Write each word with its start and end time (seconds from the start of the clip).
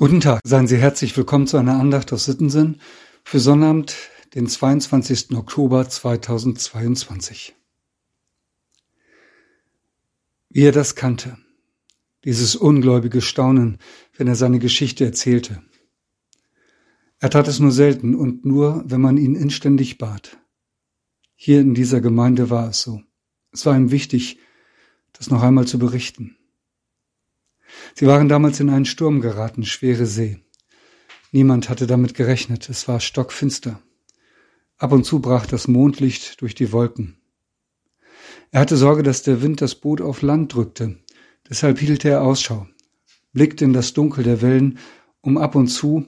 Guten 0.00 0.20
Tag, 0.20 0.40
seien 0.44 0.66
Sie 0.66 0.78
herzlich 0.78 1.14
willkommen 1.14 1.46
zu 1.46 1.58
einer 1.58 1.78
Andacht 1.78 2.10
aus 2.14 2.24
Sittensinn 2.24 2.80
für 3.22 3.38
Sonnabend, 3.38 3.94
den 4.34 4.46
22. 4.46 5.36
Oktober 5.36 5.86
2022. 5.86 7.54
Wie 10.48 10.62
er 10.62 10.72
das 10.72 10.94
kannte, 10.94 11.36
dieses 12.24 12.56
ungläubige 12.56 13.20
Staunen, 13.20 13.76
wenn 14.16 14.26
er 14.26 14.36
seine 14.36 14.58
Geschichte 14.58 15.04
erzählte. 15.04 15.62
Er 17.18 17.28
tat 17.28 17.46
es 17.46 17.60
nur 17.60 17.70
selten 17.70 18.14
und 18.14 18.46
nur, 18.46 18.82
wenn 18.86 19.02
man 19.02 19.18
ihn 19.18 19.34
inständig 19.34 19.98
bat. 19.98 20.38
Hier 21.34 21.60
in 21.60 21.74
dieser 21.74 22.00
Gemeinde 22.00 22.48
war 22.48 22.70
es 22.70 22.80
so. 22.80 23.02
Es 23.52 23.66
war 23.66 23.76
ihm 23.76 23.90
wichtig, 23.90 24.38
das 25.12 25.28
noch 25.28 25.42
einmal 25.42 25.66
zu 25.66 25.78
berichten. 25.78 26.38
Sie 27.94 28.06
waren 28.06 28.28
damals 28.28 28.60
in 28.60 28.70
einen 28.70 28.84
Sturm 28.84 29.20
geraten, 29.20 29.64
schwere 29.64 30.06
See. 30.06 30.38
Niemand 31.32 31.68
hatte 31.68 31.86
damit 31.86 32.14
gerechnet, 32.14 32.68
es 32.68 32.88
war 32.88 33.00
stockfinster. 33.00 33.80
Ab 34.78 34.92
und 34.92 35.04
zu 35.04 35.20
brach 35.20 35.46
das 35.46 35.68
Mondlicht 35.68 36.40
durch 36.40 36.54
die 36.54 36.72
Wolken. 36.72 37.18
Er 38.50 38.60
hatte 38.60 38.76
Sorge, 38.76 39.02
dass 39.02 39.22
der 39.22 39.42
Wind 39.42 39.60
das 39.60 39.74
Boot 39.74 40.00
auf 40.00 40.22
Land 40.22 40.54
drückte, 40.54 40.98
deshalb 41.48 41.78
hielt 41.78 42.04
er 42.04 42.22
Ausschau, 42.22 42.66
blickte 43.32 43.64
in 43.64 43.72
das 43.72 43.92
Dunkel 43.92 44.24
der 44.24 44.42
Wellen, 44.42 44.78
um 45.20 45.38
ab 45.38 45.54
und 45.54 45.68
zu, 45.68 46.06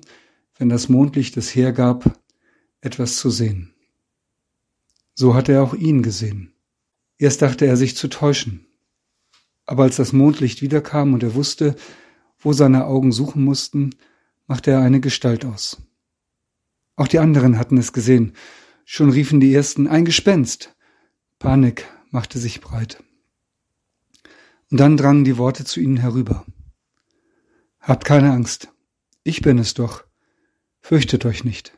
wenn 0.58 0.68
das 0.68 0.88
Mondlicht 0.88 1.36
es 1.36 1.54
hergab, 1.54 2.18
etwas 2.80 3.16
zu 3.16 3.30
sehen. 3.30 3.74
So 5.14 5.34
hatte 5.34 5.52
er 5.52 5.62
auch 5.62 5.74
ihn 5.74 6.02
gesehen. 6.02 6.54
Erst 7.18 7.42
dachte 7.42 7.66
er 7.66 7.76
sich 7.76 7.96
zu 7.96 8.08
täuschen, 8.08 8.66
aber 9.66 9.84
als 9.84 9.96
das 9.96 10.12
Mondlicht 10.12 10.62
wiederkam 10.62 11.14
und 11.14 11.22
er 11.22 11.34
wusste, 11.34 11.76
wo 12.38 12.52
seine 12.52 12.86
Augen 12.86 13.12
suchen 13.12 13.44
mussten, 13.44 13.90
machte 14.46 14.70
er 14.70 14.80
eine 14.80 15.00
Gestalt 15.00 15.44
aus. 15.44 15.82
Auch 16.96 17.08
die 17.08 17.18
anderen 17.18 17.58
hatten 17.58 17.78
es 17.78 17.92
gesehen. 17.92 18.34
Schon 18.84 19.10
riefen 19.10 19.40
die 19.40 19.54
ersten 19.54 19.86
ein 19.86 20.04
Gespenst. 20.04 20.74
Panik 21.38 21.88
machte 22.10 22.38
sich 22.38 22.60
breit. 22.60 23.02
Und 24.70 24.78
dann 24.78 24.96
drangen 24.96 25.24
die 25.24 25.38
Worte 25.38 25.64
zu 25.64 25.80
ihnen 25.80 25.96
herüber. 25.96 26.44
Habt 27.80 28.04
keine 28.04 28.32
Angst. 28.32 28.68
Ich 29.24 29.40
bin 29.42 29.58
es 29.58 29.74
doch. 29.74 30.04
Fürchtet 30.80 31.24
euch 31.24 31.44
nicht. 31.44 31.76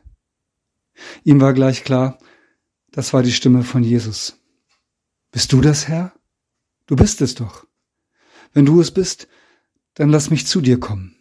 Ihm 1.25 1.41
war 1.41 1.53
gleich 1.53 1.85
klar, 1.85 2.19
das 2.91 3.13
war 3.13 3.23
die 3.23 3.33
Stimme 3.33 3.65
von 3.65 3.83
Jesus. 3.83 4.41
Bist 5.33 5.53
du 5.53 5.61
das 5.61 5.89
Herr? 5.89 6.13
Du 6.87 6.97
bist 6.97 7.21
es 7.21 7.35
doch. 7.35 7.67
Wenn 8.55 8.65
du 8.65 8.81
es 8.81 8.93
bist, 8.93 9.29
dann 9.95 10.09
lass 10.09 10.31
mich 10.31 10.47
zu 10.47 10.61
dir 10.61 10.81
kommen. 10.81 11.17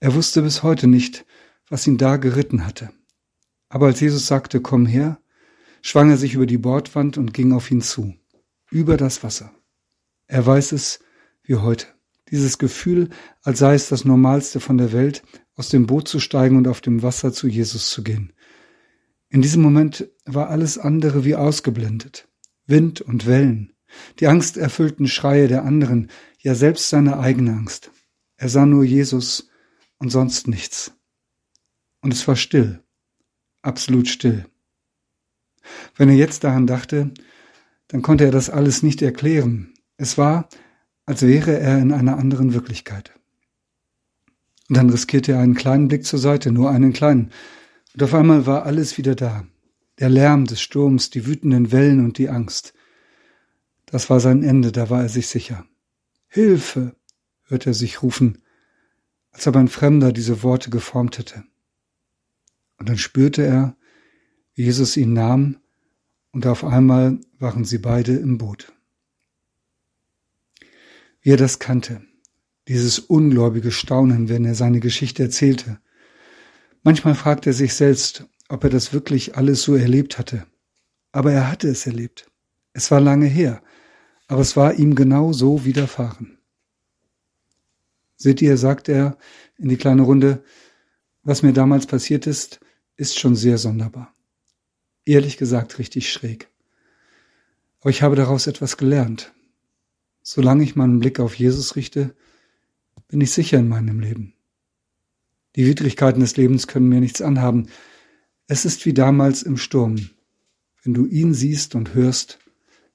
Er 0.00 0.14
wusste 0.14 0.42
bis 0.42 0.62
heute 0.62 0.86
nicht, 0.86 1.26
was 1.68 1.86
ihn 1.86 1.98
da 1.98 2.16
geritten 2.16 2.66
hatte. 2.66 2.90
Aber 3.68 3.86
als 3.86 4.00
Jesus 4.00 4.26
sagte, 4.26 4.60
komm 4.60 4.86
her, 4.86 5.20
schwang 5.80 6.10
er 6.10 6.16
sich 6.16 6.34
über 6.34 6.46
die 6.46 6.58
Bordwand 6.58 7.18
und 7.18 7.34
ging 7.34 7.52
auf 7.52 7.70
ihn 7.70 7.82
zu, 7.82 8.14
über 8.70 8.96
das 8.96 9.22
Wasser. 9.22 9.52
Er 10.26 10.46
weiß 10.46 10.72
es 10.72 11.00
wie 11.42 11.56
heute. 11.56 11.86
Dieses 12.30 12.58
Gefühl, 12.58 13.10
als 13.42 13.58
sei 13.58 13.74
es 13.74 13.88
das 13.88 14.04
Normalste 14.04 14.60
von 14.60 14.78
der 14.78 14.92
Welt, 14.92 15.22
aus 15.54 15.68
dem 15.68 15.86
Boot 15.86 16.08
zu 16.08 16.18
steigen 16.20 16.56
und 16.56 16.66
auf 16.68 16.80
dem 16.80 17.02
Wasser 17.02 17.32
zu 17.32 17.46
Jesus 17.46 17.90
zu 17.90 18.02
gehen. 18.02 18.32
In 19.28 19.42
diesem 19.42 19.62
Moment 19.62 20.08
war 20.24 20.48
alles 20.48 20.78
andere 20.78 21.24
wie 21.24 21.34
ausgeblendet. 21.34 22.28
Wind 22.66 23.00
und 23.00 23.26
Wellen, 23.26 23.72
die 24.20 24.26
angsterfüllten 24.26 25.08
Schreie 25.08 25.48
der 25.48 25.64
anderen, 25.64 26.10
ja 26.38 26.54
selbst 26.54 26.88
seine 26.88 27.18
eigene 27.18 27.52
Angst. 27.52 27.90
Er 28.36 28.48
sah 28.48 28.66
nur 28.66 28.84
Jesus 28.84 29.48
und 29.98 30.10
sonst 30.10 30.48
nichts. 30.48 30.92
Und 32.00 32.12
es 32.12 32.26
war 32.26 32.36
still, 32.36 32.82
absolut 33.62 34.08
still. 34.08 34.46
Wenn 35.96 36.08
er 36.08 36.16
jetzt 36.16 36.44
daran 36.44 36.66
dachte, 36.66 37.12
dann 37.88 38.02
konnte 38.02 38.24
er 38.24 38.30
das 38.30 38.50
alles 38.50 38.82
nicht 38.82 39.02
erklären. 39.02 39.74
Es 39.96 40.18
war, 40.18 40.48
als 41.06 41.22
wäre 41.22 41.58
er 41.58 41.78
in 41.78 41.92
einer 41.92 42.18
anderen 42.18 42.54
Wirklichkeit. 42.54 43.12
Und 44.68 44.76
dann 44.76 44.90
riskierte 44.90 45.32
er 45.32 45.40
einen 45.40 45.54
kleinen 45.54 45.88
Blick 45.88 46.04
zur 46.04 46.18
Seite, 46.18 46.50
nur 46.50 46.70
einen 46.70 46.92
kleinen. 46.92 47.30
Und 47.94 48.02
auf 48.02 48.14
einmal 48.14 48.46
war 48.46 48.64
alles 48.64 48.96
wieder 48.98 49.14
da. 49.14 49.44
Der 49.98 50.08
Lärm 50.08 50.46
des 50.46 50.62
Sturms, 50.62 51.10
die 51.10 51.26
wütenden 51.26 51.70
Wellen 51.70 52.04
und 52.04 52.18
die 52.18 52.30
Angst. 52.30 52.72
Das 53.92 54.08
war 54.08 54.20
sein 54.20 54.42
Ende, 54.42 54.72
da 54.72 54.88
war 54.88 55.02
er 55.02 55.10
sich 55.10 55.26
sicher. 55.28 55.66
Hilfe, 56.26 56.96
hörte 57.42 57.70
er 57.70 57.74
sich 57.74 58.02
rufen, 58.02 58.38
als 59.32 59.46
ob 59.46 59.54
ein 59.56 59.68
Fremder 59.68 60.12
diese 60.12 60.42
Worte 60.42 60.70
geformt 60.70 61.18
hätte. 61.18 61.44
Und 62.78 62.88
dann 62.88 62.96
spürte 62.96 63.42
er, 63.42 63.76
wie 64.54 64.62
Jesus 64.62 64.96
ihn 64.96 65.12
nahm, 65.12 65.58
und 66.30 66.46
auf 66.46 66.64
einmal 66.64 67.20
waren 67.38 67.66
sie 67.66 67.76
beide 67.76 68.16
im 68.16 68.38
Boot. 68.38 68.72
Wie 71.20 71.32
er 71.32 71.36
das 71.36 71.58
kannte, 71.58 72.00
dieses 72.68 72.98
ungläubige 72.98 73.72
Staunen, 73.72 74.30
wenn 74.30 74.46
er 74.46 74.54
seine 74.54 74.80
Geschichte 74.80 75.24
erzählte. 75.24 75.80
Manchmal 76.82 77.14
fragte 77.14 77.50
er 77.50 77.54
sich 77.54 77.74
selbst, 77.74 78.26
ob 78.48 78.64
er 78.64 78.70
das 78.70 78.94
wirklich 78.94 79.36
alles 79.36 79.60
so 79.60 79.74
erlebt 79.74 80.18
hatte. 80.18 80.46
Aber 81.12 81.30
er 81.30 81.50
hatte 81.50 81.68
es 81.68 81.86
erlebt. 81.86 82.30
Es 82.72 82.90
war 82.90 82.98
lange 82.98 83.26
her, 83.26 83.62
aber 84.32 84.40
es 84.40 84.56
war 84.56 84.72
ihm 84.76 84.94
genau 84.94 85.34
so 85.34 85.66
widerfahren. 85.66 86.38
Seht 88.16 88.40
ihr, 88.40 88.56
sagt 88.56 88.88
er 88.88 89.18
in 89.58 89.68
die 89.68 89.76
kleine 89.76 90.00
Runde, 90.00 90.42
was 91.22 91.42
mir 91.42 91.52
damals 91.52 91.86
passiert 91.86 92.26
ist, 92.26 92.58
ist 92.96 93.18
schon 93.18 93.36
sehr 93.36 93.58
sonderbar. 93.58 94.14
Ehrlich 95.04 95.36
gesagt 95.36 95.78
richtig 95.78 96.10
schräg. 96.10 96.48
Aber 97.80 97.90
ich 97.90 98.00
habe 98.00 98.16
daraus 98.16 98.46
etwas 98.46 98.78
gelernt. 98.78 99.34
Solange 100.22 100.64
ich 100.64 100.76
meinen 100.76 100.98
Blick 100.98 101.20
auf 101.20 101.34
Jesus 101.34 101.76
richte, 101.76 102.14
bin 103.08 103.20
ich 103.20 103.32
sicher 103.32 103.58
in 103.58 103.68
meinem 103.68 104.00
Leben. 104.00 104.32
Die 105.56 105.66
Widrigkeiten 105.66 106.20
des 106.20 106.38
Lebens 106.38 106.66
können 106.68 106.88
mir 106.88 107.00
nichts 107.00 107.20
anhaben. 107.20 107.68
Es 108.46 108.64
ist 108.64 108.86
wie 108.86 108.94
damals 108.94 109.42
im 109.42 109.58
Sturm. 109.58 110.08
Wenn 110.84 110.94
du 110.94 111.04
ihn 111.04 111.34
siehst 111.34 111.74
und 111.74 111.92
hörst, 111.92 112.38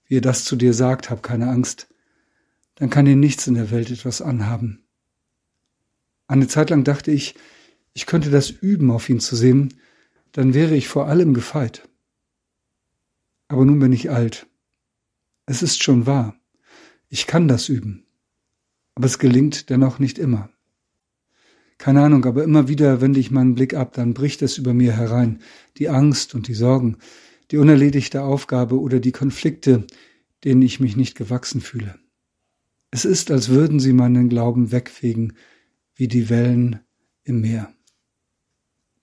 wie 0.08 0.18
er 0.18 0.22
das 0.22 0.44
zu 0.44 0.56
dir 0.56 0.74
sagt, 0.74 1.10
hab 1.10 1.24
keine 1.24 1.50
Angst, 1.50 1.88
dann 2.76 2.90
kann 2.90 3.06
dir 3.06 3.16
nichts 3.16 3.48
in 3.48 3.56
der 3.56 3.72
Welt 3.72 3.90
etwas 3.90 4.22
anhaben. 4.22 4.84
Eine 6.28 6.48
Zeit 6.48 6.70
lang 6.70 6.84
dachte 6.84 7.12
ich, 7.12 7.36
ich 7.94 8.06
könnte 8.06 8.30
das 8.30 8.50
üben, 8.50 8.92
auf 8.92 9.10
ihn 9.10 9.20
zu 9.20 9.36
sehen, 9.36 9.74
dann 10.32 10.54
wäre 10.54 10.76
ich 10.76 10.88
vor 10.88 11.08
allem 11.08 11.34
gefeit. 11.34 11.88
Aber 13.48 13.66
nun 13.66 13.80
bin 13.80 13.94
ich 13.94 14.12
alt. 14.12 14.48
Es 15.46 15.64
ist 15.64 15.82
schon 15.82 16.06
wahr. 16.06 16.36
Ich 17.10 17.26
kann 17.28 17.48
das 17.48 17.70
üben. 17.70 18.06
Aber 18.96 19.06
es 19.06 19.20
gelingt 19.20 19.70
dennoch 19.70 20.00
nicht 20.00 20.20
immer. 20.20 20.50
Keine 21.78 22.02
Ahnung, 22.04 22.26
aber 22.26 22.44
immer 22.44 22.68
wieder 22.68 23.02
wende 23.02 23.20
ich 23.20 23.32
meinen 23.32 23.56
Blick 23.56 23.74
ab, 23.74 23.94
dann 23.94 24.14
bricht 24.14 24.42
es 24.42 24.58
über 24.58 24.74
mir 24.74 24.94
herein, 24.94 25.42
die 25.78 25.90
Angst 25.90 26.34
und 26.36 26.48
die 26.48 26.56
Sorgen, 26.56 26.98
die 27.52 27.58
unerledigte 27.58 28.24
Aufgabe 28.24 28.80
oder 28.80 29.00
die 29.00 29.12
Konflikte, 29.12 29.86
denen 30.44 30.62
ich 30.62 30.80
mich 30.80 30.96
nicht 30.96 31.16
gewachsen 31.16 31.62
fühle. 31.62 32.00
Es 32.92 33.06
ist, 33.06 33.32
als 33.32 33.50
würden 33.50 33.80
sie 33.80 33.94
meinen 33.94 34.30
Glauben 34.30 34.72
wegfegen, 34.72 35.38
wie 35.96 36.08
die 36.08 36.30
Wellen 36.30 36.80
im 37.24 37.42
Meer. 37.42 37.74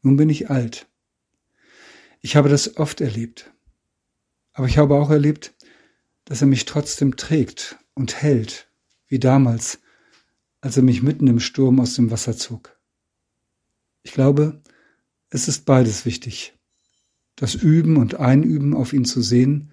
Nun 0.03 0.17
bin 0.17 0.31
ich 0.31 0.51
alt. 0.51 0.87
Ich 2.21 2.37
habe 2.37 2.49
das 2.49 2.77
oft 2.77 3.01
erlebt. 3.01 3.53
Aber 4.53 4.67
ich 4.67 4.79
habe 4.79 4.95
auch 4.95 5.11
erlebt, 5.11 5.55
dass 6.25 6.41
er 6.41 6.47
mich 6.47 6.65
trotzdem 6.65 7.17
trägt 7.17 7.79
und 7.95 8.23
hält, 8.23 8.71
wie 9.09 9.19
damals, 9.19 9.81
als 10.61 10.77
er 10.77 10.83
mich 10.83 11.03
mitten 11.03 11.27
im 11.27 11.41
Sturm 11.41 11.81
aus 11.81 11.95
dem 11.95 12.11
Wasser 12.11 12.37
zog. 12.37 12.79
Ich 14.03 14.13
glaube, 14.13 14.63
es 15.29 15.49
ist 15.49 15.65
beides 15.67 16.07
wichtig 16.07 16.55
das 17.37 17.55
Üben 17.55 17.97
und 17.97 18.17
Einüben 18.17 18.75
auf 18.75 18.93
ihn 18.93 19.05
zu 19.05 19.23
sehen 19.23 19.73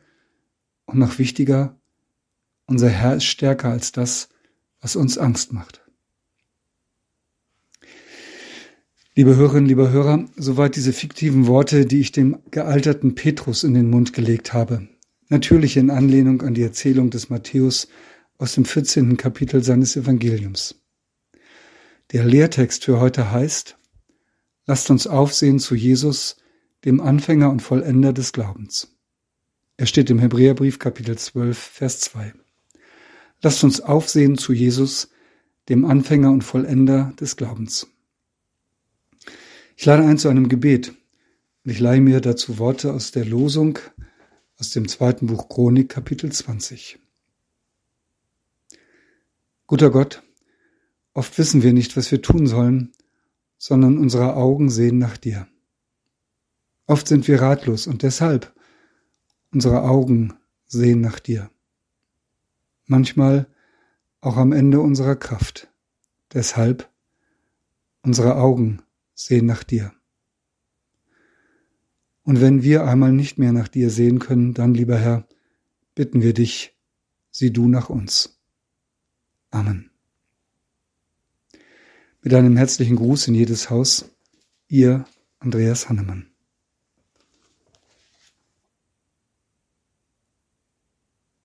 und 0.85 0.99
noch 0.99 1.19
wichtiger, 1.19 1.79
unser 2.65 2.89
Herr 2.89 3.15
ist 3.15 3.25
stärker 3.25 3.69
als 3.69 3.91
das, 3.91 4.29
was 4.79 4.95
uns 4.95 5.17
Angst 5.17 5.53
macht. 5.53 5.81
Liebe 9.13 9.35
Hörerinnen, 9.35 9.67
liebe 9.67 9.91
Hörer, 9.91 10.25
soweit 10.37 10.75
diese 10.75 10.93
fiktiven 10.93 11.45
Worte, 11.45 11.85
die 11.85 11.99
ich 11.99 12.11
dem 12.11 12.39
gealterten 12.49 13.13
Petrus 13.13 13.63
in 13.63 13.73
den 13.73 13.89
Mund 13.89 14.13
gelegt 14.13 14.53
habe. 14.53 14.87
Natürlich 15.27 15.75
in 15.75 15.89
Anlehnung 15.89 16.41
an 16.41 16.53
die 16.53 16.63
Erzählung 16.63 17.09
des 17.09 17.29
Matthäus 17.29 17.89
aus 18.37 18.53
dem 18.55 18.65
14. 18.65 19.17
Kapitel 19.17 19.63
seines 19.63 19.95
Evangeliums. 19.95 20.81
Der 22.11 22.23
Lehrtext 22.23 22.85
für 22.85 22.99
heute 22.99 23.31
heißt, 23.31 23.77
Lasst 24.67 24.89
uns 24.89 25.07
aufsehen 25.07 25.59
zu 25.59 25.75
Jesus, 25.75 26.37
dem 26.86 27.00
Anfänger 27.00 27.50
und 27.50 27.62
Vollender 27.62 28.13
des 28.13 28.33
Glaubens. 28.33 28.95
Er 29.78 29.86
steht 29.86 30.10
im 30.10 30.19
Hebräerbrief 30.19 30.80
Kapitel 30.80 31.18
12, 31.18 31.57
Vers 31.57 32.00
2. 32.01 32.33
Lasst 33.42 33.63
uns 33.63 33.81
aufsehen 33.81 34.38
zu 34.38 34.54
Jesus, 34.54 35.10
dem 35.69 35.86
Anfänger 35.86 36.31
und 36.31 36.44
Vollender 36.44 37.13
des 37.19 37.36
Glaubens. 37.36 37.88
Ich 39.75 39.86
lade 39.86 40.04
ein 40.04 40.18
zu 40.18 40.30
einem 40.30 40.50
Gebet 40.50 40.89
und 41.63 41.72
ich 41.72 41.80
leihe 41.80 42.01
mir 42.01 42.22
dazu 42.22 42.60
Worte 42.60 42.94
aus 42.94 43.12
der 43.12 43.25
Losung 43.25 43.80
aus 44.57 44.69
dem 44.69 44.88
zweiten 44.88 45.25
Buch 45.25 45.50
Chronik, 45.50 45.89
Kapitel 45.89 46.31
20. 46.31 47.00
Guter 49.66 49.89
Gott, 49.89 50.22
oft 51.13 51.36
wissen 51.39 51.63
wir 51.63 51.74
nicht, 51.74 51.98
was 51.98 52.12
wir 52.12 52.22
tun 52.22 52.45
sollen, 52.45 52.92
sondern 53.57 53.98
unsere 53.98 54.36
Augen 54.36 54.69
sehen 54.69 55.00
nach 55.00 55.18
dir. 55.18 55.48
Oft 56.91 57.07
sind 57.07 57.25
wir 57.29 57.41
ratlos 57.41 57.88
und 57.88 58.03
deshalb 58.03 58.53
unsere 59.53 59.83
Augen 59.83 60.33
sehen 60.67 60.99
nach 60.99 61.21
dir. 61.21 61.49
Manchmal 62.85 63.47
auch 64.19 64.35
am 64.35 64.51
Ende 64.51 64.81
unserer 64.81 65.15
Kraft. 65.15 65.71
Deshalb 66.33 66.91
unsere 68.01 68.35
Augen 68.35 68.81
sehen 69.13 69.45
nach 69.45 69.63
dir. 69.63 69.93
Und 72.23 72.41
wenn 72.41 72.61
wir 72.61 72.83
einmal 72.83 73.13
nicht 73.13 73.37
mehr 73.37 73.53
nach 73.53 73.69
dir 73.69 73.89
sehen 73.89 74.19
können, 74.19 74.53
dann, 74.53 74.73
lieber 74.73 74.97
Herr, 74.97 75.25
bitten 75.95 76.21
wir 76.21 76.33
dich, 76.33 76.77
sieh 77.29 77.53
du 77.53 77.69
nach 77.69 77.89
uns. 77.89 78.37
Amen. 79.49 79.91
Mit 82.21 82.33
einem 82.33 82.57
herzlichen 82.57 82.97
Gruß 82.97 83.29
in 83.29 83.35
jedes 83.35 83.69
Haus, 83.69 84.11
ihr 84.67 85.05
Andreas 85.39 85.87
Hannemann. 85.87 86.31